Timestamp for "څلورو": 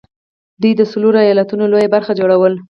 0.91-1.17